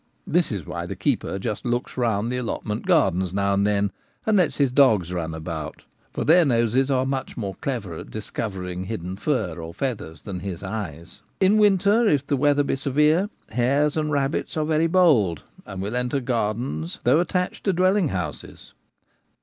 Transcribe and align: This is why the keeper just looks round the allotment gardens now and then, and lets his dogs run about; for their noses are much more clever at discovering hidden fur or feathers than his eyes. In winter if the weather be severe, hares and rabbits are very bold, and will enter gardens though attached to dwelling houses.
This 0.25 0.51
is 0.51 0.65
why 0.65 0.87
the 0.87 0.95
keeper 0.95 1.37
just 1.37 1.63
looks 1.63 1.95
round 1.95 2.31
the 2.31 2.37
allotment 2.37 2.87
gardens 2.87 3.35
now 3.35 3.53
and 3.53 3.67
then, 3.67 3.91
and 4.25 4.35
lets 4.35 4.57
his 4.57 4.71
dogs 4.71 5.13
run 5.13 5.35
about; 5.35 5.85
for 6.11 6.23
their 6.25 6.43
noses 6.43 6.89
are 6.89 7.05
much 7.05 7.37
more 7.37 7.53
clever 7.61 7.93
at 7.95 8.09
discovering 8.09 8.85
hidden 8.85 9.15
fur 9.15 9.57
or 9.61 9.75
feathers 9.75 10.23
than 10.23 10.39
his 10.39 10.63
eyes. 10.63 11.21
In 11.39 11.59
winter 11.59 12.07
if 12.07 12.25
the 12.25 12.35
weather 12.35 12.63
be 12.63 12.75
severe, 12.75 13.29
hares 13.51 13.95
and 13.95 14.11
rabbits 14.11 14.57
are 14.57 14.65
very 14.65 14.87
bold, 14.87 15.43
and 15.67 15.83
will 15.83 15.95
enter 15.95 16.19
gardens 16.19 16.99
though 17.03 17.19
attached 17.19 17.63
to 17.65 17.71
dwelling 17.71 18.07
houses. 18.07 18.73